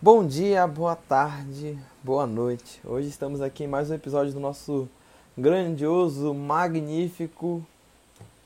[0.00, 2.80] Bom dia, boa tarde, boa noite.
[2.84, 4.88] Hoje estamos aqui em mais um episódio do nosso
[5.36, 7.66] grandioso, magnífico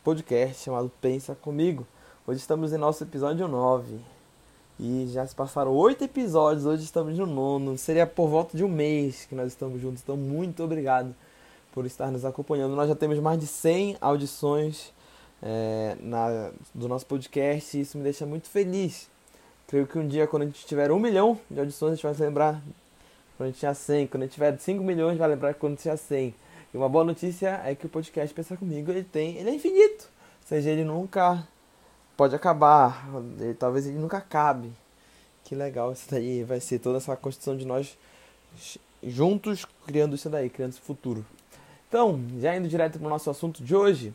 [0.03, 1.87] podcast chamado Pensa Comigo.
[2.27, 3.99] Hoje estamos em nosso episódio 9
[4.81, 7.77] e já se passaram oito episódios, hoje estamos no nono.
[7.77, 11.15] Seria por volta de um mês que nós estamos juntos, então muito obrigado
[11.71, 12.75] por estar nos acompanhando.
[12.75, 14.91] Nós já temos mais de 100 audições
[15.43, 19.12] é, na, do nosso podcast e isso me deixa muito feliz
[19.73, 22.13] Creio que um dia, quando a gente tiver um milhão de audições, a gente vai
[22.13, 22.63] se lembrar
[23.39, 24.07] quando a gente tinha 100.
[24.07, 26.35] Quando a gente tiver 5 milhões, vai lembrar quando tinha 100.
[26.75, 30.11] E uma boa notícia é que o podcast Pensar Comigo, ele tem, ele é infinito.
[30.43, 31.49] Ou seja, ele nunca
[32.19, 33.09] pode acabar.
[33.41, 34.71] Ele, talvez ele nunca acabe.
[35.43, 36.45] Que legal isso daí.
[36.45, 37.97] Vai ser toda essa construção de nós
[39.03, 41.25] juntos criando isso daí, criando esse futuro.
[41.89, 44.13] Então, já indo direto para o nosso assunto de hoje.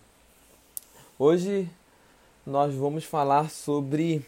[1.17, 1.67] Hoje
[2.45, 4.23] nós vamos falar sobre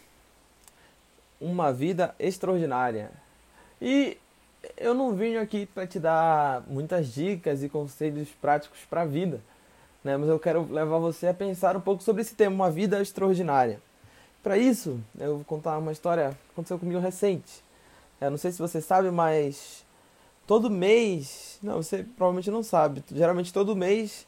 [1.39, 3.11] uma vida extraordinária.
[3.81, 4.17] E
[4.77, 9.41] eu não vim aqui para te dar muitas dicas e conselhos práticos para a vida,
[10.03, 10.17] né?
[10.17, 13.81] mas eu quero levar você a pensar um pouco sobre esse tema, uma vida extraordinária.
[14.43, 17.63] Para isso, eu vou contar uma história que aconteceu comigo recente.
[18.21, 19.85] Eu não sei se você sabe, mas
[20.47, 24.25] todo mês, não, você provavelmente não sabe, geralmente todo mês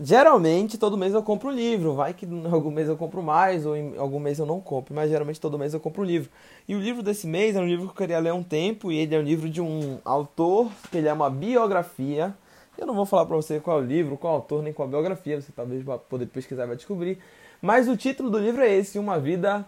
[0.00, 1.94] Geralmente, todo mês eu compro um livro.
[1.94, 4.94] Vai que algum mês eu compro mais, ou em algum mês eu não compro.
[4.94, 6.30] Mas geralmente todo mês eu compro um livro.
[6.68, 8.92] E o livro desse mês é um livro que eu queria ler há um tempo.
[8.92, 12.32] E ele é um livro de um autor, que ele é uma biografia.
[12.76, 14.72] Eu não vou falar pra você qual é o livro, qual é o autor, nem
[14.72, 15.40] qual a biografia.
[15.40, 17.18] Você talvez vá poder pesquisar e vai descobrir.
[17.60, 19.66] Mas o título do livro é esse, Uma Vida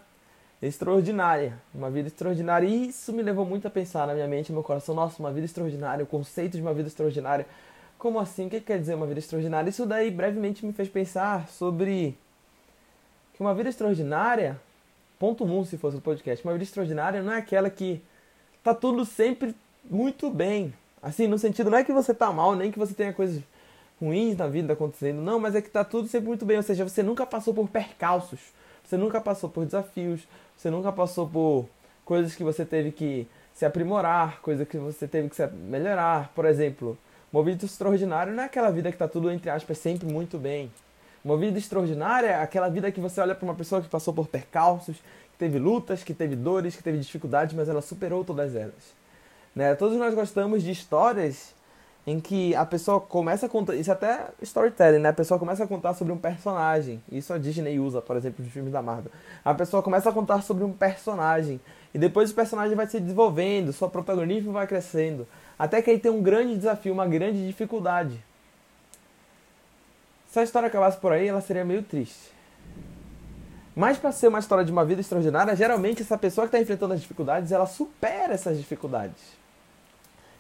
[0.62, 1.55] Extraordinária.
[1.75, 2.69] Uma Vida Extraordinária.
[2.69, 4.94] E isso me levou muito a pensar na minha mente, no meu coração.
[4.94, 7.47] Nossa, uma vida extraordinária, o conceito de uma vida extraordinária
[8.01, 8.47] como assim?
[8.47, 9.69] O que quer dizer uma vida extraordinária?
[9.69, 12.17] Isso daí brevemente me fez pensar sobre
[13.34, 14.59] que uma vida extraordinária,
[15.19, 18.03] ponto um se fosse o podcast, uma vida extraordinária não é aquela que
[18.65, 20.73] tá tudo sempre muito bem.
[21.03, 23.43] Assim, no sentido, não é que você tá mal, nem que você tenha coisas
[24.01, 26.56] ruins na vida acontecendo, não, mas é que tá tudo sempre muito bem.
[26.56, 28.41] Ou seja, você nunca passou por percalços,
[28.83, 31.69] você nunca passou por desafios, você nunca passou por
[32.03, 36.33] coisas que você teve que se aprimorar, coisas que você teve que melhorar.
[36.34, 36.97] Por exemplo,
[37.32, 40.70] uma vida extraordinária não é aquela vida que está tudo, entre aspas, sempre muito bem.
[41.24, 44.26] Uma vida extraordinária é aquela vida que você olha para uma pessoa que passou por
[44.26, 48.94] percalços, que teve lutas, que teve dores, que teve dificuldades, mas ela superou todas elas.
[49.54, 49.74] Né?
[49.74, 51.54] Todos nós gostamos de histórias
[52.06, 53.74] em que a pessoa começa a contar.
[53.74, 55.10] Isso é até storytelling, né?
[55.10, 57.02] A pessoa começa a contar sobre um personagem.
[57.12, 59.12] Isso a Disney usa, por exemplo, nos filmes da Marvel.
[59.44, 61.60] A pessoa começa a contar sobre um personagem.
[61.92, 65.26] E depois o personagem vai se desenvolvendo, seu protagonismo vai crescendo.
[65.60, 68.19] Até que aí tem um grande desafio, uma grande dificuldade.
[70.32, 72.32] Se a história acabasse por aí, ela seria meio triste.
[73.76, 76.94] Mas para ser uma história de uma vida extraordinária, geralmente essa pessoa que está enfrentando
[76.94, 79.21] as dificuldades, ela supera essas dificuldades.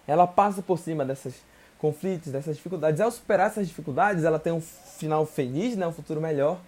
[0.06, 1.34] Ela passa por cima desses
[1.76, 2.98] conflitos, dessas dificuldades.
[2.98, 6.58] Ao superar essas dificuldades, ela tem um final feliz, né, um futuro melhor.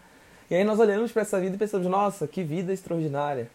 [0.51, 3.51] E aí nós olhamos para essa vida e pensamos, nossa, que vida extraordinária.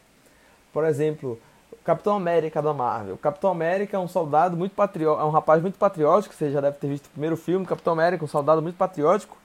[0.74, 1.40] Por exemplo,
[1.88, 3.18] Capitão América da Marvel.
[3.18, 6.76] Capitão América é um soldado muito patriótico, é um rapaz muito patriótico, você já deve
[6.80, 9.38] ter visto o primeiro filme, Capitão América, um soldado muito patriótico,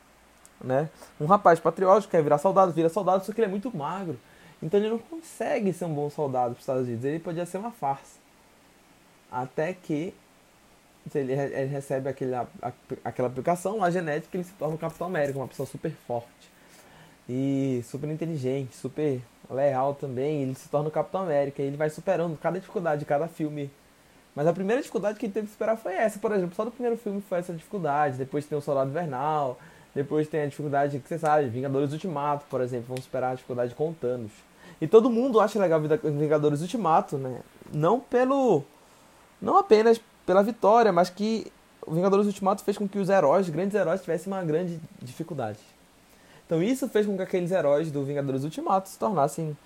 [0.61, 0.91] né?
[1.21, 4.19] Um rapaz patriótico quer virar soldado, vira soldado, só que ele é muito magro.
[4.61, 7.59] Então ele não consegue ser um bom soldado para os Estados Unidos, ele podia ser
[7.59, 8.19] uma farsa.
[9.31, 10.13] Até que
[11.15, 12.35] ele, ele recebe aquele,
[13.05, 16.51] aquela aplicação, a genética, ele se torna o Capitão América, uma pessoa super forte
[17.29, 19.21] e super inteligente, super
[19.51, 23.29] leal também, ele se torna o Capitão América ele vai superando cada dificuldade de cada
[23.29, 23.71] filme.
[24.35, 26.71] Mas a primeira dificuldade que ele teve que superar foi essa, por exemplo, só no
[26.71, 29.59] primeiro filme foi essa dificuldade, depois tem o Soldado Invernal,
[29.95, 33.75] depois tem a dificuldade que você sabe, Vingadores Ultimato, por exemplo, vamos superar a dificuldade
[33.75, 34.33] com Thanos.
[34.81, 37.41] E todo mundo acha legal Vingadores Ultimato, né?
[37.73, 38.65] Não pelo
[39.41, 41.53] não apenas pela vitória, mas que
[41.87, 45.59] o Vingadores Ultimato fez com que os heróis, grandes heróis, tivessem uma grande dificuldade.
[46.53, 49.57] Então isso fez com que aqueles heróis do Vingadores Ultimato se tornassem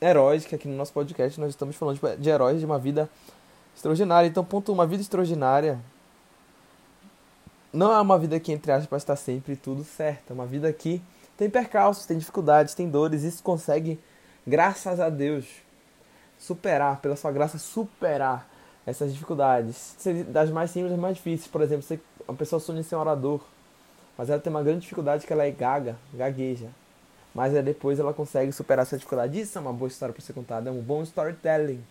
[0.00, 3.10] heróis, que aqui no nosso podcast nós estamos falando de, de heróis de uma vida
[3.74, 4.28] extraordinária.
[4.28, 5.80] Então, ponto uma vida extraordinária
[7.72, 10.30] não é uma vida que, entre aspas, está sempre tudo certo.
[10.30, 11.02] É uma vida que
[11.36, 13.24] tem percalços, tem dificuldades, tem dores.
[13.24, 13.98] Isso consegue,
[14.46, 15.44] graças a Deus,
[16.38, 18.48] superar, pela sua graça, superar
[18.86, 19.96] essas dificuldades.
[20.28, 21.48] Das mais simples às mais difíceis.
[21.48, 21.98] Por exemplo, você,
[22.28, 23.40] uma pessoa sonha em ser um orador
[24.20, 26.66] mas ela tem uma grande dificuldade que ela é gaga, gagueja.
[27.34, 29.40] Mas depois ela consegue superar essa dificuldade.
[29.40, 31.82] Isso é uma boa história para ser contada, é um bom storytelling.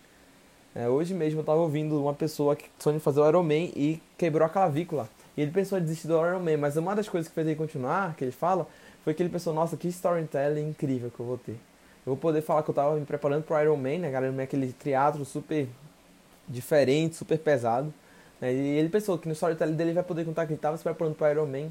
[0.72, 4.00] É, hoje mesmo eu estava ouvindo uma pessoa que sonhou fazer o Iron Man e
[4.16, 5.08] quebrou a clavícula.
[5.36, 7.56] E ele pensou em desistir do Iron Man, mas uma das coisas que fez ele
[7.56, 8.64] continuar, que ele fala,
[9.02, 11.58] foi que ele pensou, nossa, que storytelling incrível que eu vou ter.
[12.06, 14.40] Eu vou poder falar que eu tava me preparando pro Iron Man, né, galera?
[14.40, 15.66] Aquele teatro super
[16.48, 17.92] diferente, super pesado.
[18.40, 18.52] Né?
[18.52, 21.16] E ele pensou que no storytelling dele vai poder contar que ele tava se preparando
[21.16, 21.70] pro Iron Man.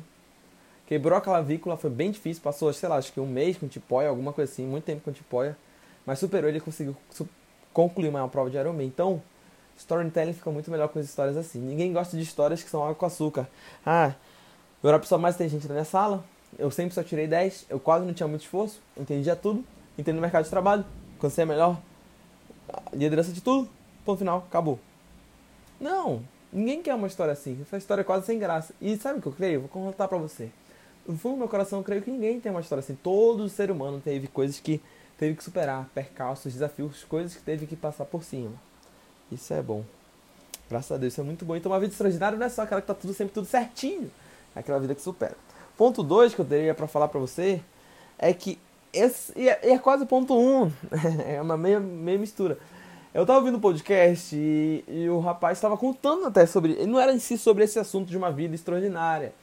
[0.89, 4.09] Quebrou a clavícula, foi bem difícil, passou, sei lá, acho que um mês com tipóia,
[4.09, 5.55] alguma coisa assim, muito tempo com tipóia.
[6.03, 6.97] Mas superou, ele conseguiu
[7.71, 8.85] concluir uma prova de Iron Man.
[8.85, 9.21] Então,
[9.77, 11.59] storytelling fica muito melhor com as histórias assim.
[11.59, 13.47] Ninguém gosta de histórias que são água com açúcar.
[13.85, 14.15] Ah,
[14.81, 16.25] eu era a pessoa mais inteligente da minha sala,
[16.57, 19.63] eu sempre só tirei 10, eu quase não tinha muito esforço, entendia tudo,
[19.95, 20.83] entendi o mercado de trabalho,
[21.19, 21.79] você é melhor,
[22.91, 23.69] liderança de tudo,
[24.03, 24.79] ponto final, acabou.
[25.79, 28.73] Não, ninguém quer uma história assim, essa história é quase sem graça.
[28.81, 29.59] E sabe o que eu creio?
[29.59, 30.49] Vou contar pra você.
[31.09, 32.93] No fundo do meu coração, eu creio que ninguém tem uma história assim.
[32.93, 34.79] Todo ser humano teve coisas que
[35.17, 38.53] teve que superar, percalços, desafios, coisas que teve que passar por cima.
[39.31, 39.83] Isso é bom.
[40.69, 41.55] Graças a Deus, isso é muito bom.
[41.55, 44.11] Então, uma vida extraordinária não é só aquela que tá tudo sempre tudo certinho.
[44.55, 45.35] É aquela vida que supera.
[45.75, 47.59] Ponto 2 que eu teria para falar para você
[48.19, 48.59] é que
[48.93, 50.71] esse e é, é quase ponto 1, um,
[51.25, 52.59] é uma meia, meia mistura.
[53.11, 56.85] Eu tava ouvindo o um podcast e, e, o rapaz estava contando até sobre.
[56.85, 59.33] Não era em si sobre esse assunto de uma vida extraordinária.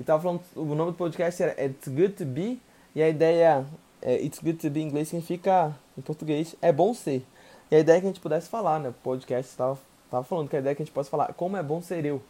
[0.00, 0.40] Ele tava falando.
[0.56, 2.58] O nome do podcast era It's Good to Be.
[2.94, 3.66] E a ideia.
[4.00, 5.76] É, It's Good to Be em inglês significa.
[5.98, 7.22] Em português, é bom ser.
[7.70, 8.88] E a ideia é que a gente pudesse falar, né?
[8.88, 9.78] O podcast estava
[10.10, 12.04] tava falando que a ideia é que a gente possa falar como é bom ser
[12.06, 12.22] eu.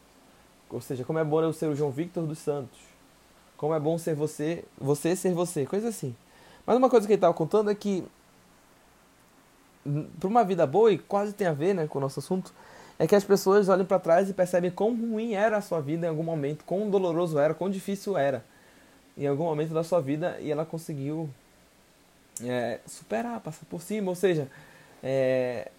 [0.68, 2.78] Ou seja, como é bom eu ser o João Victor dos Santos.
[3.56, 6.14] Como é bom ser você, você ser você, coisa assim.
[6.66, 8.04] Mas uma coisa que ele estava contando é que
[10.18, 12.52] para uma vida boa, e quase tem a ver né, com o nosso assunto,
[13.00, 16.06] é que as pessoas olham para trás e percebem quão ruim era a sua vida
[16.06, 18.44] em algum momento, quão doloroso era, quão difícil era
[19.16, 21.30] em algum momento da sua vida e ela conseguiu
[22.42, 24.10] é, superar, passar por cima.
[24.10, 24.50] Ou seja,
[25.02, 25.70] é,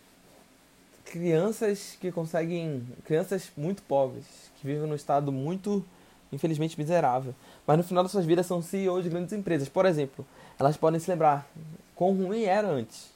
[1.06, 2.88] crianças que conseguem.
[3.06, 4.26] crianças muito pobres,
[4.60, 5.86] que vivem num estado muito,
[6.34, 7.36] infelizmente, miserável.
[7.68, 9.70] Mas no final das suas vidas são CEOs de grandes empresas.
[9.70, 10.26] Por exemplo,
[10.58, 11.48] elas podem se lembrar
[11.94, 13.12] quão ruim era antes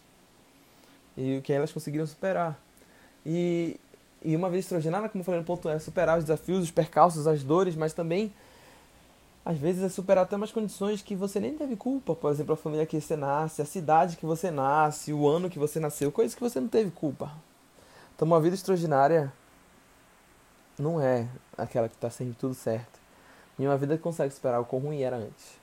[1.18, 2.56] e o que elas conseguiram superar.
[3.26, 3.80] E,
[4.26, 7.28] e uma vida extraordinária, como eu falei no ponto, é superar os desafios, os percalços,
[7.28, 8.34] as dores, mas também
[9.46, 12.16] às vezes é superar até umas condições que você nem teve culpa.
[12.16, 15.60] Por exemplo, a família que você nasce, a cidade que você nasce, o ano que
[15.60, 17.32] você nasceu, coisas que você não teve culpa.
[18.16, 19.32] Então, uma vida extraordinária
[20.80, 23.00] não é aquela que está sempre tudo certo.
[23.60, 25.60] E uma vida que consegue superar o quão ruim era antes.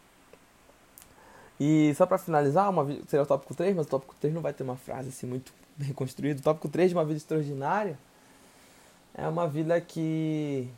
[1.58, 4.52] E só para finalizar, uma seria o tópico 3, mas o tópico 3 não vai
[4.52, 6.38] ter uma frase assim muito bem construída.
[6.38, 7.98] O tópico 3 de uma vida extraordinária
[9.14, 10.68] é uma vida que.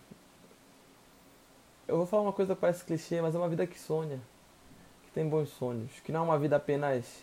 [1.87, 4.19] Eu vou falar uma coisa que parece clichê, mas é uma vida que sonha,
[5.05, 7.23] que tem bons sonhos, que não é uma vida apenas.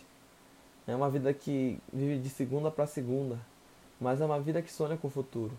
[0.86, 3.38] É uma vida que vive de segunda para segunda
[4.02, 5.56] mas é uma vida que sonha com o futuro.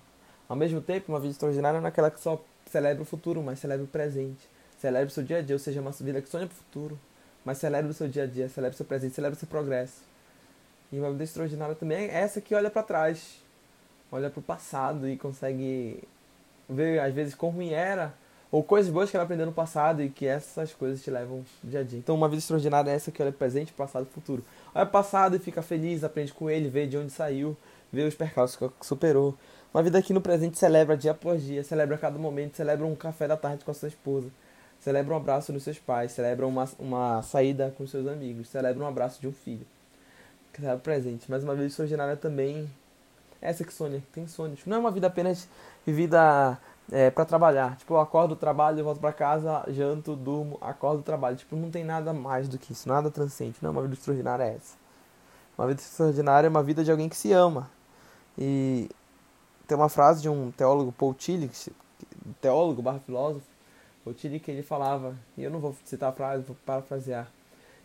[0.47, 3.59] Ao mesmo tempo, uma vida extraordinária não é aquela que só celebra o futuro, mas
[3.59, 4.47] celebra o presente.
[4.77, 6.99] Celebra o seu dia a dia, ou seja, uma vida que sonha para o futuro,
[7.45, 10.01] mas celebra o seu dia a dia, celebra o seu presente, celebra o seu progresso.
[10.91, 13.41] E uma vida extraordinária também é essa que olha para trás,
[14.13, 16.03] olha para o passado e consegue
[16.69, 18.13] ver, às vezes, como era,
[18.51, 21.79] ou coisas boas que ela aprendeu no passado e que essas coisas te levam dia
[21.79, 21.97] a dia.
[21.97, 24.43] Então, uma vida extraordinária é essa que olha presente, passado e futuro.
[24.75, 27.57] Olha passado e fica feliz, aprende com ele, vê de onde saiu,
[27.91, 29.35] ver os percalços que superou.
[29.73, 33.27] Uma vida que no presente celebra dia após dia, celebra cada momento, celebra um café
[33.27, 34.27] da tarde com a sua esposa,
[34.79, 38.87] celebra um abraço nos seus pais, celebra uma, uma saída com seus amigos, celebra um
[38.87, 39.65] abraço de um filho.
[40.55, 41.25] Celebra o presente.
[41.27, 42.69] Mas uma vida extraordinária também
[43.43, 44.61] essa que sonha, tem sonhos.
[44.65, 45.47] Não é uma vida apenas
[45.85, 46.57] vivida
[46.91, 47.75] é, para trabalhar.
[47.75, 51.35] Tipo, eu acordo, trabalho, volto para casa, janto, durmo, acordo, trabalho.
[51.35, 53.59] Tipo, não tem nada mais do que isso, nada transcendente.
[53.61, 54.75] Não, é uma vida extraordinária é essa.
[55.57, 57.69] Uma vida extraordinária é uma vida de alguém que se ama,
[58.37, 58.89] e
[59.67, 61.71] tem uma frase de um teólogo, Paul Tillich,
[62.41, 63.45] teólogo barra filósofo,
[64.03, 67.27] Paul Tillich, que ele falava, e eu não vou citar a frase, vou parafrasear,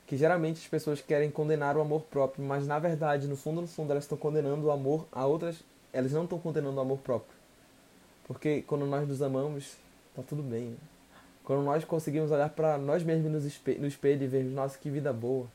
[0.09, 3.69] que geralmente as pessoas querem condenar o amor próprio, mas na verdade, no fundo, no
[3.69, 5.63] fundo, elas estão condenando o amor a outras,
[5.93, 7.37] elas não estão condenando o amor próprio.
[8.27, 9.77] Porque quando nós nos amamos,
[10.17, 10.71] tá tudo bem.
[10.71, 10.77] Né?
[11.45, 14.91] Quando nós conseguimos olhar para nós mesmos no espelho, no espelho e vermos, nossa, que
[14.91, 15.47] vida boa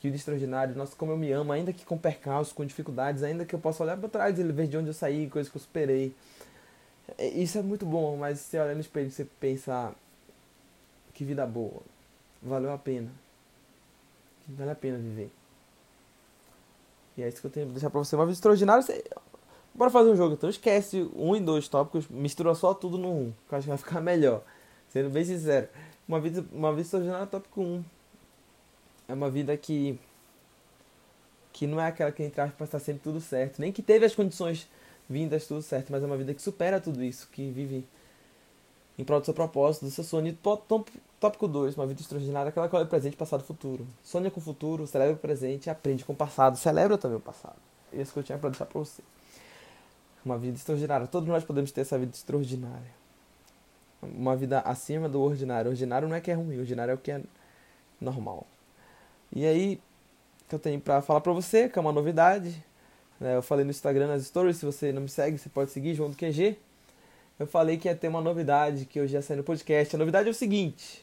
[0.00, 3.44] que de extraordinário, nossa, como eu me amo, ainda que com percalços, com dificuldades, ainda
[3.44, 5.60] que eu possa olhar para trás e ver de onde eu saí, coisas que eu
[5.60, 6.14] superei.
[7.18, 9.94] É, isso é muito bom, mas você olha no espelho e você pensa,
[11.12, 11.82] que vida boa,
[12.42, 13.10] valeu a pena.
[14.56, 15.30] Vale a pena viver.
[17.16, 18.16] E é isso que eu tenho que deixar pra você.
[18.16, 19.04] Uma vida extraordinária, você...
[19.74, 20.34] bora fazer um jogo.
[20.34, 23.68] Então esquece um e dois tópicos, mistura só tudo no um, que eu acho que
[23.68, 24.42] vai ficar melhor.
[24.88, 25.68] Sendo bem sincero.
[26.08, 27.64] Uma vida, uma vida extraordinária, tópico 1.
[27.64, 27.84] Um
[29.10, 29.98] é uma vida que
[31.52, 34.14] que não é aquela que entrar para estar sempre tudo certo, nem que teve as
[34.14, 34.68] condições
[35.08, 37.84] vindas tudo certo, mas é uma vida que supera tudo isso, que vive
[38.98, 40.36] em prol do seu propósito, do seu sonho.
[41.20, 43.86] Tópico 2, uma vida extraordinária, aquela que olha presente, passado e futuro.
[44.02, 46.56] Sonha com o futuro, celebra o presente e aprende com o passado.
[46.56, 47.56] Celebra também o passado.
[47.92, 49.02] Esse que eu tinha para deixar para você.
[50.24, 51.06] Uma vida extraordinária.
[51.06, 53.00] Todos nós podemos ter essa vida extraordinária.
[54.02, 55.70] Uma vida acima do ordinário.
[55.70, 57.20] Ordinário não é que é ruim, ordinário é o que é
[58.00, 58.46] normal.
[59.30, 59.80] E aí,
[60.48, 62.64] que eu tenho para falar para você, que é uma novidade.
[63.18, 63.36] Né?
[63.36, 66.10] Eu falei no Instagram, nas stories, se você não me segue, você pode seguir, João
[66.10, 66.58] do QG.
[67.40, 69.96] Eu falei que ia ter uma novidade, que hoje ia sair no podcast.
[69.96, 71.02] A novidade é o seguinte.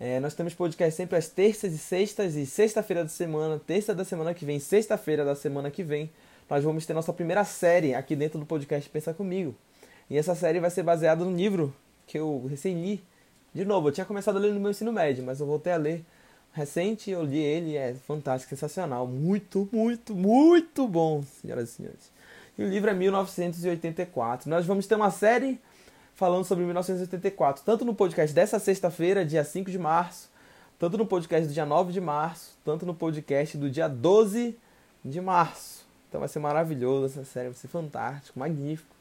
[0.00, 4.02] É, nós temos podcast sempre às terças e sextas e sexta-feira da semana, terça da
[4.02, 6.10] semana que vem, sexta-feira da semana que vem,
[6.48, 9.54] nós vamos ter nossa primeira série aqui dentro do podcast Pensa Comigo.
[10.08, 11.74] E essa série vai ser baseada no livro
[12.06, 13.04] que eu recém li.
[13.52, 15.76] De novo, eu tinha começado a ler no meu ensino médio, mas eu voltei a
[15.76, 16.02] ler
[16.54, 22.19] recente, eu li ele, é fantástico, sensacional, muito, muito, muito bom, senhoras e senhores.
[22.60, 24.50] E o livro é 1984.
[24.50, 25.58] Nós vamos ter uma série
[26.14, 30.28] falando sobre 1984, tanto no podcast dessa sexta-feira, dia 5 de março,
[30.78, 34.58] tanto no podcast do dia 9 de março, tanto no podcast do dia 12
[35.02, 35.86] de março.
[36.06, 38.94] Então vai ser maravilhoso essa série, vai ser fantástico, magnífico.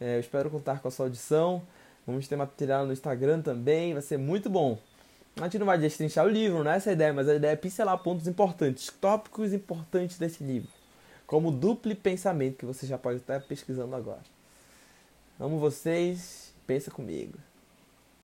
[0.00, 1.62] É, eu espero contar com a sua audição.
[2.04, 4.76] Vamos ter material no Instagram também, vai ser muito bom.
[5.36, 7.52] A gente não vai destrinchar o livro, não é essa a ideia, mas a ideia
[7.52, 10.77] é pincelar pontos importantes, tópicos importantes desse livro.
[11.28, 14.22] Como duplo pensamento, que você já pode estar pesquisando agora.
[15.38, 16.54] Amo vocês.
[16.66, 17.38] Pensa comigo.